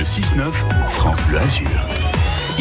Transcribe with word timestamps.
Le 0.00 0.06
6-9, 0.06 0.50
France 0.88 1.22
Bleu 1.24 1.36
Azur. 1.36 2.09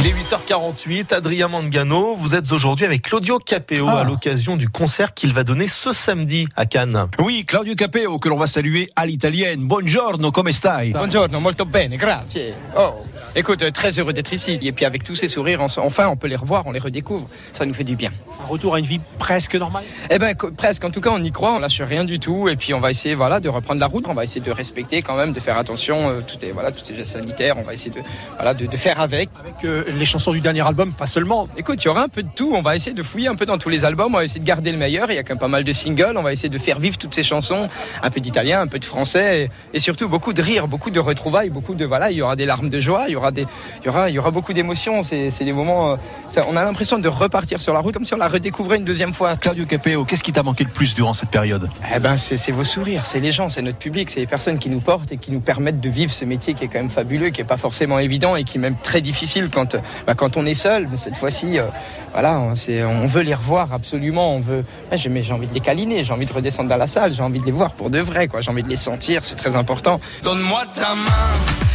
Il 0.02 0.08
est 0.08 0.14
8h48, 0.14 1.14
Adrien 1.14 1.50
Mangano, 1.50 2.16
vous 2.16 2.34
êtes 2.34 2.54
aujourd'hui 2.54 2.86
avec 2.86 3.02
Claudio 3.02 3.38
Capeo 3.38 3.86
Ah. 3.90 4.00
à 4.00 4.04
l'occasion 4.06 4.56
du 4.56 4.70
concert 4.70 5.14
qu'il 5.14 5.34
va 5.34 5.44
donner 5.44 5.68
ce 5.68 5.92
samedi 5.92 6.48
à 6.56 6.66
Cannes. 6.66 7.08
Oui, 7.20 7.44
Claudio 7.46 7.76
Capeo, 7.76 8.18
que 8.18 8.30
l'on 8.30 8.38
va 8.38 8.48
saluer 8.48 8.90
à 8.96 9.06
l'italienne. 9.06 9.68
Buongiorno, 9.68 10.32
come 10.32 10.54
stai? 10.54 10.92
Buongiorno, 10.92 11.42
molto 11.42 11.66
bene, 11.66 11.98
grazie. 11.98 12.54
Oh, 12.78 12.94
écoute, 13.36 13.74
très 13.74 14.00
heureux 14.00 14.14
d'être 14.14 14.32
ici. 14.32 14.58
Et 14.62 14.72
puis 14.72 14.86
avec 14.86 15.04
tous 15.04 15.16
ces 15.16 15.28
sourires, 15.28 15.60
enfin, 15.62 16.08
on 16.08 16.16
peut 16.16 16.28
les 16.28 16.38
revoir, 16.38 16.66
on 16.66 16.72
les 16.72 16.80
redécouvre. 16.80 17.28
Ça 17.52 17.66
nous 17.66 17.74
fait 17.74 17.84
du 17.84 17.98
bien. 17.98 18.12
Un 18.42 18.46
retour 18.48 18.76
à 18.76 18.80
une 18.80 18.86
vie 18.86 19.02
presque 19.18 19.56
normale? 19.56 19.84
Eh 20.10 20.18
ben, 20.18 20.34
presque. 20.56 20.86
En 20.86 20.92
tout 20.92 21.02
cas, 21.02 21.10
on 21.12 21.22
y 21.22 21.32
croit, 21.34 21.56
on 21.56 21.60
lâche 21.60 21.82
rien 21.82 22.06
du 22.06 22.20
tout. 22.20 22.48
Et 22.48 22.56
puis, 22.56 22.74
on 22.74 22.80
va 22.80 22.90
essayer, 22.90 23.16
voilà, 23.16 23.42
de 23.42 23.50
reprendre 23.50 23.82
la 23.82 23.88
route. 23.88 24.06
On 24.08 24.14
va 24.14 24.24
essayer 24.24 24.40
de 24.40 24.52
respecter 24.52 25.02
quand 25.02 25.18
même, 25.18 25.34
de 25.34 25.42
faire 25.42 25.58
attention, 25.58 26.10
euh, 26.10 26.22
toutes 26.26 26.42
les, 26.42 26.54
voilà, 26.54 26.72
toutes 26.72 26.86
ces 26.86 26.96
gestes 26.96 27.12
sanitaires. 27.12 27.58
On 27.58 27.64
va 27.64 27.74
essayer 27.74 27.92
de, 27.92 28.00
voilà, 28.38 28.54
de, 28.54 28.66
de 28.66 28.78
faire 28.78 29.02
avec. 29.02 29.28
Avec 29.42 29.66
euh, 29.66 29.84
les 29.98 30.06
chansons 30.06 30.32
du 30.32 30.42
dernier 30.42 30.66
album, 30.66 30.94
pas 30.94 31.08
seulement. 31.08 31.48
Écoute, 31.58 31.84
il 31.84 31.86
y 31.86 31.90
aura 31.90 32.04
un 32.04 32.08
peu 32.10 32.24
de 32.24 32.30
tout. 32.36 32.52
On 32.56 32.62
va 32.62 32.76
essayer 32.76 32.94
de 32.94 33.04
fouiller 33.04 33.28
un 33.28 33.36
peu 33.36 33.46
dans 33.46 33.58
tous 33.58 33.70
les 33.70 33.86
albums. 33.86 34.14
On 34.14 34.18
va 34.18 34.24
essayer 34.24 34.40
de 34.40 34.46
garder 34.46 34.72
le 34.72 34.78
meilleur. 34.78 35.12
Il 35.12 35.16
y 35.16 35.18
a 35.18 35.24
quand 35.24 35.34
même 35.34 35.40
pas 35.40 35.48
mal 35.48 35.64
de 35.64 35.72
singles. 35.72 36.14
On 36.16 36.22
va 36.22 36.34
essayer 36.34 36.50
de 36.50 36.58
faire 36.58 36.80
vivre 36.80 36.98
toutes 36.98 37.14
ces 37.14 37.24
chansons. 37.24 37.70
Un 38.04 38.10
peu 38.10 38.20
d'italien, 38.20 38.62
un 38.62 38.68
peu 38.68 38.80
de 38.80 38.86
français. 38.86 39.50
Et, 39.74 39.78
et 39.78 39.80
surtout, 39.80 40.08
beaucoup 40.08 40.34
de 40.34 40.42
rire, 40.42 40.68
beaucoup 40.68 40.90
de 40.92 41.00
retrouvailles, 41.00 41.50
beaucoup 41.50 41.76
de, 41.76 41.86
voilà, 41.86 42.12
il 42.12 42.18
y 42.18 42.22
aura 42.22 42.36
des 42.36 42.46
larmes 42.46 42.70
de 42.70 42.80
joie. 42.80 43.06
Il 43.08 43.14
y 43.14 43.16
aura 43.16 43.32
des, 43.32 43.46
il 43.82 43.86
y 43.86 43.90
aura, 43.90 44.10
il 44.10 44.16
y 44.16 44.20
aura 44.20 44.32
beaucoup 44.32 44.54
d'émotions. 44.54 45.04
C'est, 45.04 45.32
c'est 45.32 45.46
des 45.46 45.54
moments, 45.54 45.92
euh, 45.92 45.96
ça- 46.30 46.46
on 46.50 46.56
a 46.56 46.64
l'impression 46.64 47.00
de 47.00 47.08
repartir 47.08 47.62
sur 47.62 47.74
la 47.74 47.80
route 47.80 47.94
comme 47.94 48.06
si 48.06 48.14
on 48.14 48.18
la 48.18 48.28
redécouvrait 48.28 48.78
une 48.78 48.86
deuxième 48.86 49.14
fois. 49.14 49.36
Claudio 49.36 49.66
Capeo, 49.66 50.06
qu'est-ce 50.06 50.24
qui 50.24 50.32
t'a 50.34 50.44
manqué 50.44 50.64
le 50.64 50.70
plus 50.70 50.96
durant 50.96 51.14
cette 51.14 51.30
période? 51.30 51.70
Eh 51.96 52.00
ben, 52.00 52.18
c'est 52.18 52.38
c'est 52.38 52.52
vos 52.52 52.64
sourires, 52.64 53.06
c'est 53.06 53.20
les 53.20 53.32
gens, 53.32 53.50
c'est 53.50 53.62
notre 53.62 53.78
public, 53.78 54.10
c'est 54.10 54.20
les 54.20 54.28
personnes 54.28 54.60
qui 54.60 54.70
nous 54.70 54.80
portent 54.80 55.12
et 55.12 55.18
qui 55.18 55.32
nous 55.32 55.40
permettent 55.42 55.82
de 55.82 55.90
vivre 55.90 56.12
ce 56.12 56.26
métier 56.26 56.54
qui 56.54 56.64
est 56.64 56.68
quand 56.68 56.80
même 56.80 56.90
fabuleux, 56.90 57.30
qui 57.30 57.42
est 57.42 57.46
pas 57.46 57.58
forcément 57.58 58.00
évident 58.00 58.36
et 58.36 58.44
qui 58.44 58.58
est 58.58 58.62
même 58.62 58.76
très 58.82 59.02
difficile 59.02 59.50
quand, 59.52 59.69
bah, 60.06 60.16
quand 60.16 60.38
on 60.38 60.46
est 60.46 60.54
seul. 60.54 60.88
Mais 60.90 60.98
cette 60.98 61.18
fois-ci, 61.18 61.60
euh, 61.60 61.66
voilà, 62.12 62.40
on, 62.40 63.08
veut 63.08 63.22
les 63.22 63.34
revoir 63.34 63.74
absolument. 63.74 64.36
On 64.36 64.40
veut, 64.40 64.66
j'ai 64.94 65.34
envie 65.34 65.48
de 65.48 65.54
les 65.54 65.60
câliner, 65.60 66.04
j'ai 66.04 66.14
envie 66.14 66.26
de 66.26 66.34
redescendre 66.34 66.70
dans 66.70 66.78
la 66.78 66.88
salle, 66.88 67.14
j'ai 67.14 67.24
envie 67.24 67.40
de 67.40 67.46
les 67.46 67.52
voir 67.52 67.72
pour 67.72 67.90
de 67.90 68.00
vrai. 68.00 68.28
J'ai 68.40 68.52
envie 68.52 68.64
de 68.64 68.70
les 68.70 68.76
sentir, 68.76 69.24
c'est 69.24 69.36
très 69.36 69.56
important. 69.56 70.00
Donne-moi 70.24 70.62
ta 70.76 70.96
main, 70.96 71.69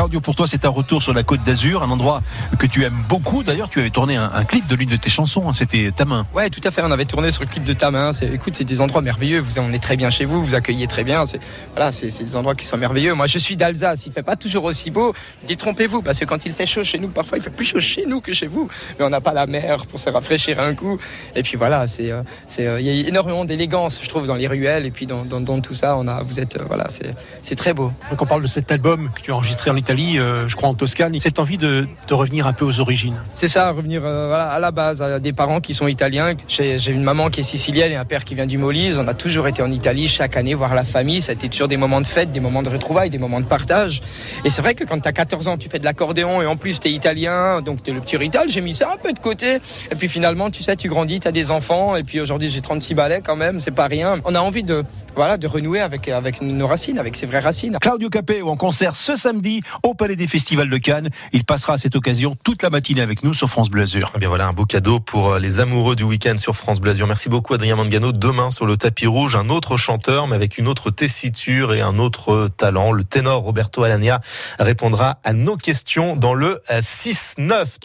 Claudio, 0.00 0.22
pour 0.22 0.34
toi, 0.34 0.46
c'est 0.46 0.64
un 0.64 0.70
retour 0.70 1.02
sur 1.02 1.12
la 1.12 1.24
côte 1.24 1.42
d'Azur, 1.42 1.82
un 1.82 1.90
endroit 1.90 2.22
que 2.58 2.66
tu 2.66 2.84
aimes 2.84 3.04
beaucoup. 3.06 3.42
D'ailleurs, 3.42 3.68
tu 3.68 3.80
avais 3.80 3.90
tourné 3.90 4.16
un, 4.16 4.30
un 4.32 4.44
clip 4.46 4.66
de 4.66 4.74
l'une 4.74 4.88
de 4.88 4.96
tes 4.96 5.10
chansons, 5.10 5.46
hein, 5.46 5.52
c'était 5.52 5.90
Ta 5.94 6.06
main. 6.06 6.26
Ouais, 6.34 6.48
tout 6.48 6.62
à 6.64 6.70
fait. 6.70 6.80
On 6.82 6.90
avait 6.90 7.04
tourné 7.04 7.30
sur 7.30 7.42
le 7.42 7.48
clip 7.48 7.64
de 7.64 7.74
ta 7.74 7.90
main. 7.90 8.14
C'est, 8.14 8.24
écoute, 8.32 8.54
c'est 8.56 8.64
des 8.64 8.80
endroits 8.80 9.02
merveilleux. 9.02 9.40
Vous, 9.40 9.58
on 9.58 9.74
est 9.74 9.78
très 9.78 9.98
bien 9.98 10.08
chez 10.08 10.24
vous. 10.24 10.42
Vous 10.42 10.54
accueillez 10.54 10.86
très 10.86 11.04
bien. 11.04 11.26
C'est, 11.26 11.38
voilà, 11.74 11.92
c'est, 11.92 12.10
c'est 12.10 12.24
des 12.24 12.34
endroits 12.34 12.54
qui 12.54 12.64
sont 12.64 12.78
merveilleux. 12.78 13.12
Moi, 13.12 13.26
je 13.26 13.36
suis 13.36 13.58
d'Alsace. 13.58 14.06
Il 14.06 14.12
fait 14.12 14.22
pas 14.22 14.36
toujours 14.36 14.64
aussi 14.64 14.90
beau. 14.90 15.14
Détrompez-vous, 15.46 16.00
parce 16.00 16.18
que 16.18 16.24
quand 16.24 16.46
il 16.46 16.54
fait 16.54 16.64
chaud 16.64 16.82
chez 16.82 16.98
nous, 16.98 17.08
parfois 17.08 17.36
il 17.36 17.42
fait 17.42 17.50
plus 17.50 17.66
chaud 17.66 17.80
chez 17.80 18.06
nous 18.06 18.22
que 18.22 18.32
chez 18.32 18.46
vous. 18.46 18.70
Mais 18.98 19.04
on 19.04 19.10
n'a 19.10 19.20
pas 19.20 19.34
la 19.34 19.46
mer 19.46 19.84
pour 19.84 20.00
se 20.00 20.08
rafraîchir 20.08 20.60
un 20.60 20.74
coup. 20.74 20.98
Et 21.36 21.42
puis 21.42 21.58
voilà, 21.58 21.86
c'est, 21.88 22.10
euh, 22.10 22.22
c'est, 22.46 22.66
euh, 22.66 22.80
il 22.80 22.86
y 22.86 23.04
a 23.04 23.06
énormément 23.06 23.44
d'élégance, 23.44 24.00
je 24.02 24.08
trouve, 24.08 24.26
dans 24.26 24.36
les 24.36 24.48
ruelles. 24.48 24.86
Et 24.86 24.90
puis 24.90 25.04
dans, 25.04 25.26
dans, 25.26 25.42
dans 25.42 25.60
tout 25.60 25.74
ça, 25.74 25.98
on 25.98 26.08
a, 26.08 26.22
vous 26.22 26.40
êtes, 26.40 26.56
euh, 26.56 26.64
voilà, 26.66 26.86
c'est, 26.88 27.14
c'est 27.42 27.56
très 27.56 27.74
beau. 27.74 27.92
Donc 28.08 28.22
on 28.22 28.26
parle 28.26 28.40
de 28.40 28.46
cet 28.46 28.72
album 28.72 29.10
que 29.14 29.20
tu 29.20 29.30
as 29.30 29.34
enregistré 29.34 29.68
en 29.70 29.76
Italie, 29.76 29.89
euh, 29.90 30.48
je 30.48 30.56
crois 30.56 30.68
en 30.68 30.74
Toscane. 30.74 31.18
Cette 31.20 31.38
envie 31.38 31.58
de, 31.58 31.86
de 32.06 32.14
revenir 32.14 32.46
un 32.46 32.52
peu 32.52 32.64
aux 32.64 32.80
origines. 32.80 33.16
C'est 33.32 33.48
ça, 33.48 33.70
revenir 33.70 34.02
euh, 34.04 34.32
à 34.32 34.58
la 34.58 34.70
base, 34.70 35.02
à 35.02 35.18
des 35.18 35.32
parents 35.32 35.60
qui 35.60 35.74
sont 35.74 35.88
italiens. 35.88 36.34
J'ai 36.48 36.78
j'ai 36.78 36.92
une 36.92 37.02
maman 37.02 37.28
qui 37.28 37.40
est 37.40 37.44
sicilienne 37.44 37.92
et 37.92 37.96
un 37.96 38.04
père 38.04 38.24
qui 38.24 38.34
vient 38.34 38.46
du 38.46 38.58
Molise. 38.58 38.98
On 38.98 39.08
a 39.08 39.14
toujours 39.14 39.48
été 39.48 39.62
en 39.62 39.70
Italie 39.70 40.08
chaque 40.08 40.36
année 40.36 40.54
voir 40.54 40.74
la 40.74 40.84
famille. 40.84 41.22
Ça 41.22 41.32
a 41.32 41.34
été 41.34 41.48
toujours 41.48 41.68
des 41.68 41.76
moments 41.76 42.00
de 42.00 42.06
fête, 42.06 42.32
des 42.32 42.40
moments 42.40 42.62
de 42.62 42.68
retrouvailles, 42.68 43.10
des 43.10 43.18
moments 43.18 43.40
de 43.40 43.46
partage. 43.46 44.00
Et 44.44 44.50
c'est 44.50 44.62
vrai 44.62 44.74
que 44.74 44.84
quand 44.84 45.00
tu 45.00 45.08
as 45.08 45.12
14 45.12 45.48
ans, 45.48 45.58
tu 45.58 45.68
fais 45.68 45.78
de 45.78 45.84
l'accordéon 45.84 46.40
et 46.42 46.46
en 46.46 46.56
plus 46.56 46.80
tu 46.80 46.88
es 46.88 46.92
italien, 46.92 47.60
donc 47.60 47.82
tu 47.82 47.90
es 47.90 47.94
le 47.94 48.00
petit 48.00 48.16
rital. 48.16 48.48
J'ai 48.48 48.60
mis 48.60 48.74
ça 48.74 48.90
un 48.92 48.96
peu 48.96 49.12
de 49.12 49.18
côté. 49.18 49.58
Et 49.90 49.94
puis 49.96 50.08
finalement, 50.08 50.50
tu 50.50 50.62
sais, 50.62 50.76
tu 50.76 50.88
grandis, 50.88 51.20
tu 51.20 51.28
as 51.28 51.32
des 51.32 51.50
enfants. 51.50 51.96
Et 51.96 52.04
puis 52.04 52.20
aujourd'hui, 52.20 52.50
j'ai 52.50 52.60
36 52.60 52.94
ballets 52.94 53.22
quand 53.24 53.36
même, 53.36 53.60
c'est 53.60 53.70
pas 53.70 53.86
rien. 53.86 54.16
On 54.24 54.34
a 54.34 54.40
envie 54.40 54.62
de, 54.62 54.84
voilà, 55.14 55.36
de 55.36 55.46
renouer 55.46 55.80
avec, 55.80 56.08
avec 56.08 56.42
nos 56.42 56.66
racines, 56.66 56.98
avec 56.98 57.16
ses 57.16 57.26
vraies 57.26 57.40
racines. 57.40 57.78
Claudio 57.80 58.08
Capeo 58.08 58.48
en 58.48 58.56
concert 58.56 58.96
ce 58.96 59.16
samedi 59.16 59.62
au 59.82 59.94
Palais 59.94 60.16
des 60.16 60.26
Festivals 60.26 60.68
de 60.68 60.78
Cannes. 60.78 61.10
Il 61.32 61.44
passera 61.44 61.74
à 61.74 61.78
cette 61.78 61.96
occasion 61.96 62.36
toute 62.44 62.62
la 62.62 62.70
matinée 62.70 63.02
avec 63.02 63.22
nous 63.22 63.34
sur 63.34 63.48
France 63.48 63.70
Bleu 63.70 63.82
Azur. 63.82 64.12
Eh 64.14 64.18
bien 64.18 64.28
voilà 64.28 64.46
un 64.46 64.52
beau 64.52 64.64
cadeau 64.64 65.00
pour 65.00 65.32
euh, 65.32 65.38
les 65.38 65.60
amoureux 65.60 65.96
du 65.96 66.02
week-end 66.02 66.36
sur 66.38 66.56
France 66.56 66.80
Bleu 66.80 66.92
Azur. 66.92 67.06
Merci 67.06 67.28
beaucoup 67.28 67.54
Adrien 67.54 67.76
Mangano. 67.76 68.12
Demain 68.12 68.50
sur 68.50 68.66
le 68.66 68.76
tapis 68.76 69.06
rouge, 69.06 69.36
un 69.36 69.48
autre 69.48 69.76
chanteur 69.76 70.26
mais 70.26 70.36
avec 70.36 70.58
une 70.58 70.68
autre 70.68 70.90
tessiture 70.90 71.74
et 71.74 71.80
un 71.80 71.98
autre 71.98 72.32
euh, 72.32 72.48
talent. 72.48 72.92
Le 72.92 73.04
ténor 73.04 73.42
Roberto 73.42 73.82
Alania 73.82 74.20
répondra 74.58 75.18
à 75.24 75.32
nos 75.32 75.56
questions 75.56 76.16
dans 76.16 76.34
le 76.34 76.60
euh, 76.70 76.80
6-9. 76.80 77.78